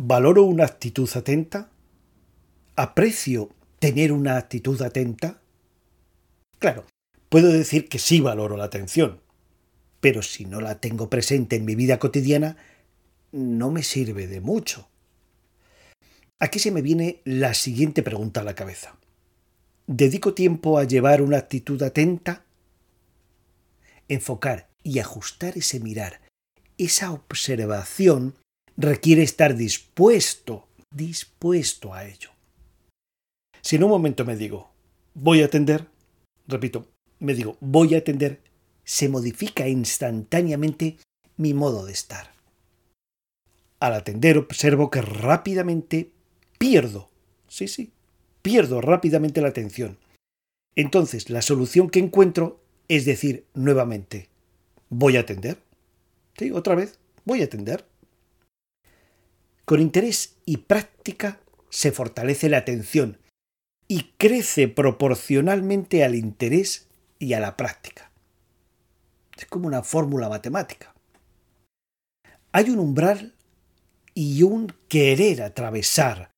¿Valoro 0.00 0.44
una 0.44 0.64
actitud 0.64 1.10
atenta? 1.16 1.72
¿Aprecio 2.76 3.50
tener 3.80 4.12
una 4.12 4.36
actitud 4.36 4.80
atenta? 4.80 5.40
Claro, 6.60 6.84
puedo 7.28 7.48
decir 7.48 7.88
que 7.88 7.98
sí 7.98 8.20
valoro 8.20 8.56
la 8.56 8.62
atención, 8.62 9.20
pero 10.00 10.22
si 10.22 10.44
no 10.44 10.60
la 10.60 10.78
tengo 10.78 11.10
presente 11.10 11.56
en 11.56 11.64
mi 11.64 11.74
vida 11.74 11.98
cotidiana, 11.98 12.56
no 13.32 13.72
me 13.72 13.82
sirve 13.82 14.28
de 14.28 14.40
mucho. 14.40 14.88
Aquí 16.38 16.60
se 16.60 16.70
me 16.70 16.80
viene 16.80 17.20
la 17.24 17.52
siguiente 17.52 18.04
pregunta 18.04 18.42
a 18.42 18.44
la 18.44 18.54
cabeza. 18.54 18.96
¿Dedico 19.88 20.32
tiempo 20.32 20.78
a 20.78 20.84
llevar 20.84 21.22
una 21.22 21.38
actitud 21.38 21.82
atenta? 21.82 22.44
Enfocar 24.06 24.68
y 24.84 25.00
ajustar 25.00 25.58
ese 25.58 25.80
mirar, 25.80 26.20
esa 26.76 27.10
observación, 27.10 28.36
requiere 28.78 29.22
estar 29.22 29.56
dispuesto, 29.56 30.68
dispuesto 30.90 31.92
a 31.92 32.06
ello. 32.06 32.30
Si 33.60 33.76
en 33.76 33.84
un 33.84 33.90
momento 33.90 34.24
me 34.24 34.36
digo, 34.36 34.70
voy 35.14 35.42
a 35.42 35.46
atender, 35.46 35.88
repito, 36.46 36.86
me 37.18 37.34
digo, 37.34 37.56
voy 37.60 37.94
a 37.94 37.98
atender, 37.98 38.40
se 38.84 39.08
modifica 39.08 39.68
instantáneamente 39.68 40.96
mi 41.36 41.52
modo 41.54 41.84
de 41.84 41.92
estar. 41.92 42.32
Al 43.80 43.94
atender 43.94 44.38
observo 44.38 44.90
que 44.90 45.02
rápidamente 45.02 46.12
pierdo, 46.56 47.10
sí, 47.48 47.66
sí, 47.66 47.92
pierdo 48.42 48.80
rápidamente 48.80 49.40
la 49.40 49.48
atención. 49.48 49.98
Entonces 50.76 51.30
la 51.30 51.42
solución 51.42 51.90
que 51.90 51.98
encuentro 51.98 52.60
es 52.86 53.04
decir 53.04 53.44
nuevamente, 53.54 54.28
voy 54.88 55.16
a 55.16 55.20
atender. 55.20 55.58
Sí, 56.38 56.52
otra 56.52 56.76
vez, 56.76 56.98
voy 57.24 57.42
a 57.42 57.44
atender. 57.44 57.84
Con 59.68 59.82
interés 59.82 60.38
y 60.46 60.56
práctica 60.56 61.42
se 61.68 61.92
fortalece 61.92 62.48
la 62.48 62.56
atención 62.56 63.18
y 63.86 64.14
crece 64.16 64.66
proporcionalmente 64.66 66.04
al 66.04 66.14
interés 66.14 66.88
y 67.18 67.34
a 67.34 67.40
la 67.40 67.54
práctica. 67.58 68.10
Es 69.36 69.44
como 69.44 69.66
una 69.66 69.82
fórmula 69.82 70.30
matemática. 70.30 70.94
Hay 72.50 72.70
un 72.70 72.78
umbral 72.78 73.34
y 74.14 74.42
un 74.42 74.72
querer 74.88 75.42
atravesar 75.42 76.30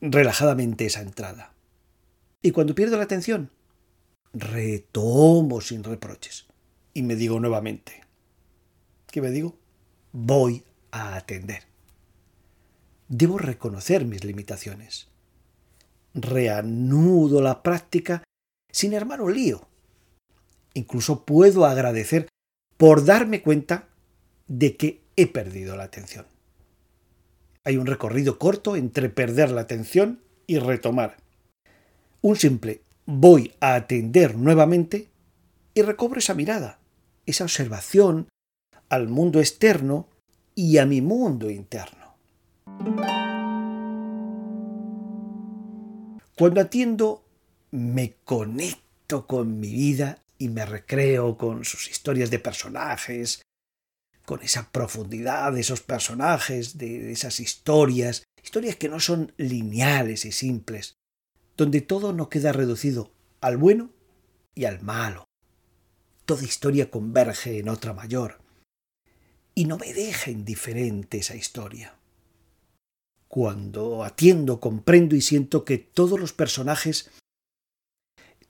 relajadamente 0.00 0.86
esa 0.86 1.00
entrada. 1.00 1.52
Y 2.40 2.52
cuando 2.52 2.76
pierdo 2.76 2.96
la 2.98 3.02
atención, 3.02 3.50
retomo 4.32 5.60
sin 5.60 5.82
reproches. 5.82 6.46
Y 6.94 7.02
me 7.02 7.16
digo 7.16 7.40
nuevamente, 7.40 8.04
¿qué 9.10 9.20
me 9.20 9.32
digo? 9.32 9.58
Voy 10.12 10.62
a 10.92 11.16
atender. 11.16 11.69
Debo 13.10 13.38
reconocer 13.38 14.04
mis 14.04 14.22
limitaciones. 14.22 15.08
Reanudo 16.14 17.42
la 17.42 17.60
práctica 17.60 18.22
sin 18.70 18.94
armar 18.94 19.20
un 19.20 19.34
lío. 19.34 19.66
Incluso 20.74 21.24
puedo 21.24 21.66
agradecer 21.66 22.28
por 22.76 23.04
darme 23.04 23.42
cuenta 23.42 23.88
de 24.46 24.76
que 24.76 25.02
he 25.16 25.26
perdido 25.26 25.76
la 25.76 25.82
atención. 25.82 26.24
Hay 27.64 27.78
un 27.78 27.86
recorrido 27.86 28.38
corto 28.38 28.76
entre 28.76 29.08
perder 29.08 29.50
la 29.50 29.62
atención 29.62 30.22
y 30.46 30.60
retomar. 30.60 31.16
Un 32.22 32.36
simple 32.36 32.80
voy 33.06 33.52
a 33.58 33.74
atender 33.74 34.36
nuevamente 34.36 35.08
y 35.74 35.82
recobro 35.82 36.20
esa 36.20 36.34
mirada, 36.34 36.78
esa 37.26 37.42
observación 37.42 38.28
al 38.88 39.08
mundo 39.08 39.40
externo 39.40 40.08
y 40.54 40.78
a 40.78 40.86
mi 40.86 41.00
mundo 41.00 41.50
interno. 41.50 41.99
Cuando 46.36 46.62
atiendo, 46.62 47.22
me 47.70 48.14
conecto 48.24 49.26
con 49.26 49.60
mi 49.60 49.70
vida 49.72 50.22
y 50.38 50.48
me 50.48 50.64
recreo 50.64 51.36
con 51.36 51.66
sus 51.66 51.90
historias 51.90 52.30
de 52.30 52.38
personajes, 52.38 53.42
con 54.24 54.42
esa 54.42 54.70
profundidad 54.70 55.52
de 55.52 55.60
esos 55.60 55.82
personajes, 55.82 56.78
de 56.78 57.12
esas 57.12 57.40
historias, 57.40 58.24
historias 58.42 58.76
que 58.76 58.88
no 58.88 59.00
son 59.00 59.34
lineales 59.36 60.24
y 60.24 60.32
simples, 60.32 60.94
donde 61.58 61.82
todo 61.82 62.14
no 62.14 62.30
queda 62.30 62.52
reducido 62.52 63.12
al 63.42 63.58
bueno 63.58 63.90
y 64.54 64.64
al 64.64 64.80
malo. 64.80 65.26
Toda 66.24 66.44
historia 66.44 66.90
converge 66.90 67.58
en 67.58 67.68
otra 67.68 67.92
mayor. 67.92 68.38
Y 69.54 69.66
no 69.66 69.76
me 69.76 69.92
deja 69.92 70.30
indiferente 70.30 71.18
esa 71.18 71.34
historia. 71.34 71.99
Cuando 73.30 74.02
atiendo, 74.02 74.58
comprendo 74.58 75.14
y 75.14 75.20
siento 75.20 75.64
que 75.64 75.78
todos 75.78 76.18
los 76.18 76.32
personajes, 76.32 77.12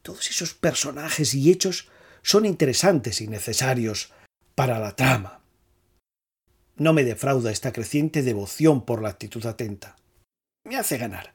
todos 0.00 0.30
esos 0.30 0.54
personajes 0.54 1.34
y 1.34 1.50
hechos 1.50 1.90
son 2.22 2.46
interesantes 2.46 3.20
y 3.20 3.28
necesarios 3.28 4.10
para 4.54 4.78
la 4.78 4.96
trama, 4.96 5.42
no 6.76 6.94
me 6.94 7.04
defrauda 7.04 7.52
esta 7.52 7.74
creciente 7.74 8.22
devoción 8.22 8.86
por 8.86 9.02
la 9.02 9.10
actitud 9.10 9.44
atenta. 9.44 9.96
Me 10.64 10.78
hace 10.78 10.96
ganar. 10.96 11.34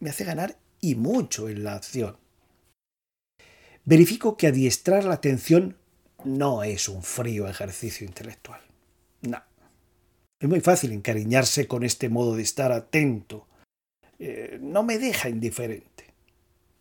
Me 0.00 0.10
hace 0.10 0.24
ganar 0.24 0.58
y 0.80 0.96
mucho 0.96 1.48
en 1.48 1.62
la 1.62 1.76
acción. 1.76 2.16
Verifico 3.84 4.36
que 4.36 4.48
adiestrar 4.48 5.04
la 5.04 5.14
atención 5.14 5.76
no 6.24 6.64
es 6.64 6.88
un 6.88 7.04
frío 7.04 7.46
ejercicio 7.46 8.04
intelectual. 8.04 8.62
No. 9.22 9.49
Es 10.40 10.48
muy 10.48 10.60
fácil 10.60 10.92
encariñarse 10.92 11.68
con 11.68 11.84
este 11.84 12.08
modo 12.08 12.34
de 12.34 12.42
estar 12.42 12.72
atento. 12.72 13.46
Eh, 14.18 14.58
no 14.62 14.82
me 14.82 14.98
deja 14.98 15.28
indiferente. 15.28 16.14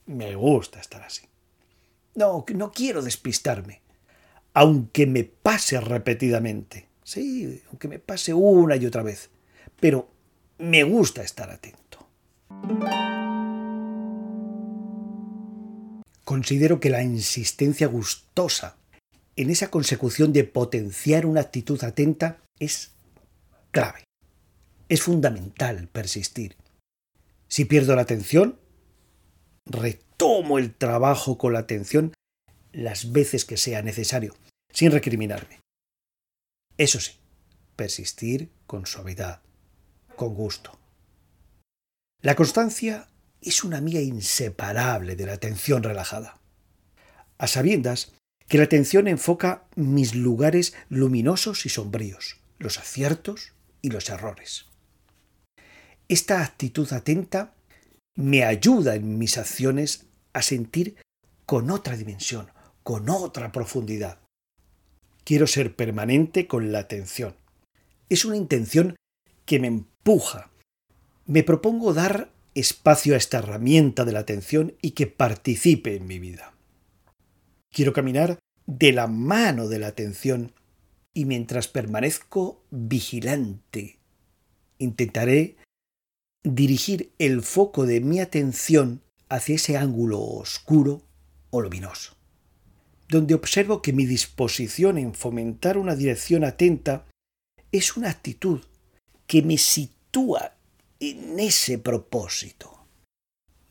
Me 0.05 0.33
gusta 0.35 0.79
estar 0.79 1.03
así. 1.03 1.23
No, 2.15 2.45
no 2.55 2.71
quiero 2.71 3.01
despistarme, 3.01 3.81
aunque 4.53 5.05
me 5.05 5.25
pase 5.25 5.79
repetidamente. 5.81 6.87
Sí, 7.03 7.61
aunque 7.67 7.89
me 7.89 7.99
pase 7.99 8.33
una 8.33 8.77
y 8.77 8.85
otra 8.85 9.03
vez. 9.03 9.29
Pero 9.79 10.09
me 10.57 10.83
gusta 10.83 11.21
estar 11.21 11.49
atento. 11.49 12.07
Considero 16.23 16.79
que 16.79 16.89
la 16.89 17.03
insistencia 17.03 17.87
gustosa 17.87 18.77
en 19.35 19.49
esa 19.49 19.69
consecución 19.69 20.31
de 20.31 20.45
potenciar 20.45 21.25
una 21.25 21.41
actitud 21.41 21.83
atenta 21.83 22.41
es 22.59 22.93
clave. 23.71 24.03
Es 24.87 25.03
fundamental 25.03 25.87
persistir. 25.87 26.57
Si 27.47 27.65
pierdo 27.65 27.95
la 27.95 28.03
atención, 28.03 28.59
retomo 29.65 30.57
el 30.57 30.73
trabajo 30.73 31.37
con 31.37 31.53
la 31.53 31.59
atención 31.59 32.13
las 32.71 33.11
veces 33.11 33.45
que 33.45 33.57
sea 33.57 33.81
necesario, 33.81 34.35
sin 34.71 34.91
recriminarme. 34.91 35.59
Eso 36.77 36.99
sí, 36.99 37.13
persistir 37.75 38.51
con 38.67 38.85
suavidad, 38.85 39.41
con 40.15 40.33
gusto. 40.33 40.79
La 42.21 42.35
constancia 42.35 43.07
es 43.41 43.63
una 43.63 43.77
amiga 43.77 44.01
inseparable 44.01 45.15
de 45.15 45.25
la 45.25 45.33
atención 45.33 45.83
relajada. 45.83 46.39
A 47.37 47.47
sabiendas 47.47 48.13
que 48.47 48.57
la 48.57 48.65
atención 48.65 49.07
enfoca 49.07 49.67
mis 49.75 50.15
lugares 50.15 50.73
luminosos 50.89 51.65
y 51.65 51.69
sombríos, 51.69 52.37
los 52.57 52.77
aciertos 52.77 53.53
y 53.81 53.89
los 53.89 54.09
errores. 54.09 54.65
Esta 56.07 56.41
actitud 56.41 56.91
atenta 56.91 57.53
me 58.15 58.43
ayuda 58.43 58.95
en 58.95 59.17
mis 59.17 59.37
acciones 59.37 60.07
a 60.33 60.41
sentir 60.41 60.97
con 61.45 61.71
otra 61.71 61.95
dimensión, 61.95 62.49
con 62.83 63.09
otra 63.09 63.51
profundidad. 63.51 64.19
Quiero 65.23 65.47
ser 65.47 65.75
permanente 65.75 66.47
con 66.47 66.71
la 66.71 66.79
atención. 66.79 67.35
Es 68.09 68.25
una 68.25 68.35
intención 68.35 68.95
que 69.45 69.59
me 69.59 69.67
empuja. 69.67 70.49
Me 71.25 71.43
propongo 71.43 71.93
dar 71.93 72.31
espacio 72.55 73.13
a 73.13 73.17
esta 73.17 73.37
herramienta 73.37 74.05
de 74.05 74.11
la 74.11 74.19
atención 74.19 74.75
y 74.81 74.91
que 74.91 75.07
participe 75.07 75.95
en 75.95 76.07
mi 76.07 76.19
vida. 76.19 76.53
Quiero 77.71 77.93
caminar 77.93 78.39
de 78.65 78.91
la 78.91 79.07
mano 79.07 79.67
de 79.67 79.79
la 79.79 79.87
atención 79.87 80.53
y 81.19 81.25
mientras 81.25 81.67
permanezco 81.67 82.63
vigilante, 82.71 83.99
intentaré 84.77 85.57
dirigir 86.43 87.11
el 87.19 87.41
foco 87.41 87.85
de 87.85 87.99
mi 87.99 88.19
atención 88.19 89.01
hacia 89.27 89.55
ese 89.55 89.77
ángulo 89.77 90.21
oscuro 90.21 91.01
o 91.49 91.61
luminoso 91.61 92.19
donde 93.09 93.33
observo 93.33 93.81
que 93.81 93.91
mi 93.91 94.05
disposición 94.05 94.97
en 94.99 95.13
fomentar 95.13 95.77
una 95.77 95.95
dirección 95.95 96.43
atenta 96.45 97.07
es 97.71 97.97
una 97.97 98.11
actitud 98.11 98.61
que 99.25 99.41
me 99.41 99.57
sitúa 99.57 100.53
en 100.99 101.39
ese 101.39 101.79
propósito. 101.79 102.85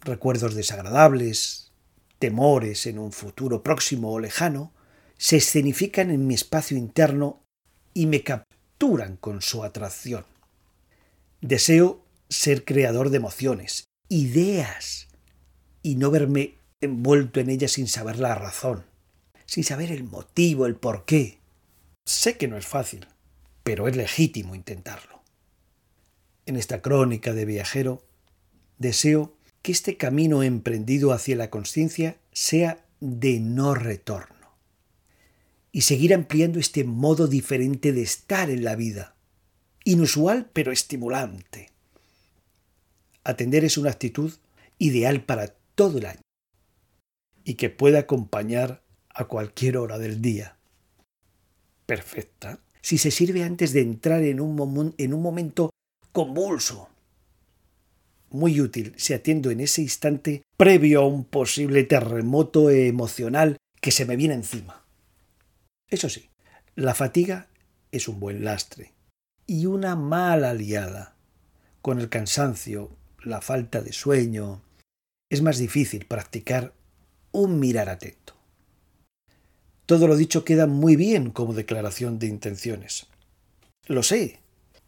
Recuerdos 0.01 0.55
desagradables, 0.55 1.73
temores 2.19 2.87
en 2.87 2.99
un 2.99 3.13
futuro 3.13 3.63
próximo 3.63 4.13
o 4.13 4.19
lejano, 4.19 4.73
se 5.19 5.37
escenifican 5.37 6.11
en 6.11 6.27
mi 6.27 6.35
espacio 6.35 6.77
interno 6.77 7.43
y 7.93 8.07
me 8.07 8.23
capturan 8.23 9.17
con 9.17 9.43
su 9.43 9.65
atracción. 9.65 10.25
Deseo 11.41 12.05
ser 12.29 12.65
creador 12.65 13.11
de 13.11 13.17
emociones, 13.17 13.89
ideas, 14.09 15.09
y 15.83 15.97
no 15.97 16.11
verme 16.11 16.55
envuelto 16.81 17.41
en 17.41 17.51
ellas 17.51 17.73
sin 17.73 17.89
saber 17.89 18.19
la 18.19 18.35
razón, 18.37 18.85
sin 19.45 19.65
saber 19.65 19.91
el 19.91 20.05
motivo, 20.05 20.67
el 20.67 20.77
porqué. 20.77 21.39
Sé 22.05 22.37
que 22.37 22.49
no 22.49 22.57
es 22.57 22.67
fácil, 22.67 23.07
pero 23.65 23.89
es 23.89 23.97
legítimo 23.97 24.55
intentarlo. 24.55 25.21
En 26.47 26.57
esta 26.57 26.81
crónica 26.81 27.33
de 27.33 27.45
viajero, 27.45 28.05
deseo 28.79 29.37
que 29.63 29.73
este 29.73 29.97
camino 29.97 30.43
emprendido 30.43 31.13
hacia 31.13 31.37
la 31.37 31.51
conciencia 31.51 32.17
sea 32.33 32.85
de 33.01 33.41
no 33.41 33.75
retorno 33.75 34.38
y 35.79 35.83
seguir 35.83 36.13
ampliando 36.13 36.59
este 36.59 36.83
modo 36.83 37.29
diferente 37.29 37.93
de 37.93 38.03
estar 38.03 38.51
en 38.51 38.65
la 38.65 38.75
vida, 38.75 39.15
inusual 39.85 40.51
pero 40.53 40.73
estimulante. 40.73 41.71
Atender 43.23 43.65
es 43.65 43.79
una 43.79 43.91
actitud 43.91 44.33
ideal 44.79 45.23
para 45.25 45.55
todo 45.77 45.99
el 45.99 46.07
año 46.07 46.21
y 47.45 47.55
que 47.55 47.71
puede 47.71 47.97
acompañar 47.97 48.83
a 49.09 49.27
cualquier 49.27 49.77
hora 49.77 49.99
del 49.99 50.21
día. 50.21 50.59
Perfecta 51.87 52.59
si 52.83 52.99
se 52.99 53.13
sirve 53.13 53.45
antes 53.45 53.73
de 53.73 53.83
entrar 53.83 54.25
en 54.25 54.41
un, 54.41 54.97
en 54.99 55.15
un 55.15 55.23
momento 55.23 55.71
convulso. 56.11 56.89
Muy 58.31 58.61
útil 58.61 58.95
si 58.97 59.15
atiendo 59.15 59.53
en 59.53 59.61
ese 59.61 59.83
instante 59.83 60.43
previo 60.57 61.03
a 61.03 61.07
un 61.07 61.25
posible 61.25 61.85
terremoto 61.85 62.69
emocional 62.69 63.59
que 63.81 63.93
se 63.93 64.07
me 64.07 64.17
viene 64.17 64.35
encima. 64.35 64.88
Eso 65.91 66.09
sí, 66.09 66.31
la 66.75 66.95
fatiga 66.95 67.49
es 67.93 68.09
un 68.09 68.21
buen 68.21 68.45
lastre 68.45 68.93
y 69.47 69.67
una 69.67 69.97
mala 69.97 70.51
aliada. 70.51 71.17
Con 71.81 71.99
el 71.99 72.09
cansancio, 72.09 72.97
la 73.23 73.41
falta 73.41 73.81
de 73.81 73.93
sueño, 73.93 74.63
es 75.31 75.43
más 75.43 75.59
difícil 75.59 76.07
practicar 76.07 76.75
un 77.33 77.59
mirar 77.59 77.89
atento. 77.89 78.35
Todo 79.87 80.07
lo 80.07 80.17
dicho 80.17 80.45
queda 80.45 80.67
muy 80.67 80.97
bien 80.97 81.31
como 81.31 81.55
declaración 81.55 82.19
de 82.19 82.27
intenciones. 82.27 83.07
Lo 83.87 84.03
sé, 84.03 84.41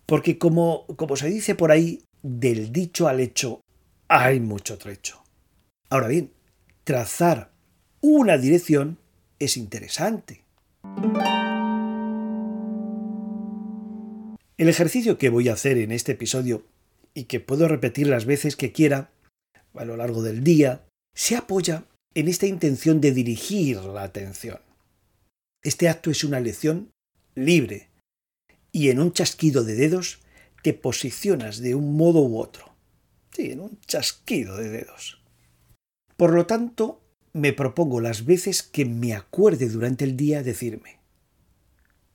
porque 0.04 0.36
como, 0.36 0.86
como 0.96 1.16
se 1.16 1.28
dice 1.28 1.54
por 1.54 1.72
ahí, 1.72 2.04
del 2.22 2.70
dicho 2.70 3.08
al 3.08 3.20
hecho 3.20 3.62
hay 4.08 4.40
mucho 4.40 4.76
trecho. 4.76 5.22
Ahora 5.88 6.08
bien, 6.08 6.32
trazar 6.84 7.52
una 8.02 8.36
dirección 8.36 8.98
es 9.38 9.56
interesante. 9.56 10.44
El 14.56 14.68
ejercicio 14.68 15.16
que 15.16 15.30
voy 15.30 15.48
a 15.48 15.54
hacer 15.54 15.78
en 15.78 15.90
este 15.90 16.12
episodio 16.12 16.64
y 17.14 17.24
que 17.24 17.40
puedo 17.40 17.66
repetir 17.66 18.06
las 18.06 18.26
veces 18.26 18.56
que 18.56 18.72
quiera 18.72 19.10
a 19.74 19.84
lo 19.84 19.96
largo 19.96 20.22
del 20.22 20.44
día, 20.44 20.84
se 21.14 21.36
apoya 21.36 21.84
en 22.14 22.28
esta 22.28 22.46
intención 22.46 23.00
de 23.00 23.12
dirigir 23.12 23.78
la 23.78 24.02
atención. 24.02 24.60
Este 25.62 25.88
acto 25.88 26.10
es 26.10 26.24
una 26.24 26.40
lección 26.40 26.90
libre 27.34 27.88
y 28.72 28.90
en 28.90 29.00
un 29.00 29.12
chasquido 29.12 29.64
de 29.64 29.74
dedos 29.74 30.20
te 30.62 30.74
posicionas 30.74 31.60
de 31.60 31.74
un 31.74 31.96
modo 31.96 32.20
u 32.20 32.38
otro. 32.38 32.74
Sí, 33.32 33.52
en 33.52 33.60
un 33.60 33.80
chasquido 33.86 34.56
de 34.56 34.68
dedos. 34.68 35.22
Por 36.16 36.32
lo 36.32 36.46
tanto, 36.46 37.00
me 37.32 37.52
propongo 37.52 38.00
las 38.00 38.24
veces 38.24 38.62
que 38.62 38.84
me 38.84 39.14
acuerde 39.14 39.68
durante 39.68 40.04
el 40.04 40.16
día 40.16 40.42
decirme, 40.42 40.98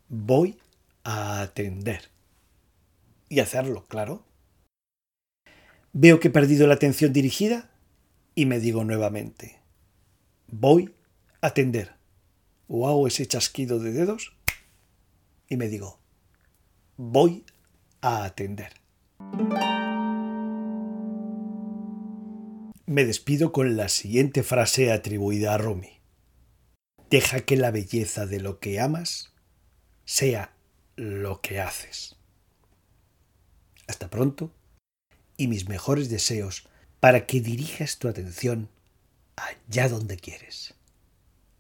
voy 0.10 0.58
a 1.04 1.42
atender. 1.42 2.10
Y 3.30 3.40
hacerlo, 3.40 3.86
claro. 3.88 4.26
Veo 5.94 6.20
que 6.20 6.28
he 6.28 6.32
perdido 6.32 6.68
la 6.68 6.76
atención 6.76 7.14
dirigida 7.14 7.72
y 8.36 8.46
me 8.46 8.60
digo 8.60 8.84
nuevamente, 8.84 9.60
voy 10.48 10.94
a 11.42 11.48
atender. 11.48 11.94
O 12.68 12.88
hago 12.88 13.08
ese 13.08 13.26
chasquido 13.26 13.80
de 13.80 13.92
dedos 13.92 14.36
y 15.48 15.58
me 15.58 15.68
digo, 15.70 16.00
voy 16.98 17.46
a 18.02 18.26
atender. 18.26 18.74
Me 22.88 23.04
despido 23.04 23.52
con 23.52 23.78
la 23.78 23.90
siguiente 23.90 24.44
frase 24.44 24.92
atribuida 24.92 25.56
a 25.56 25.58
Rumi. 25.58 26.02
Deja 27.10 27.40
que 27.40 27.58
la 27.58 27.72
belleza 27.72 28.28
de 28.28 28.40
lo 28.40 28.60
que 28.60 28.80
amas 28.80 29.34
sea 30.04 30.56
lo 30.96 31.42
que 31.42 31.60
haces. 31.60 32.16
Hasta 33.88 34.12
pronto 34.12 34.54
y 35.36 35.48
mis 35.48 35.68
mejores 35.68 36.10
deseos 36.10 36.68
para 37.00 37.26
que 37.26 37.42
dirijas 37.42 37.98
tu 37.98 38.08
atención 38.08 38.70
allá 39.36 39.90
donde 39.90 40.18
quieres. 40.18 40.76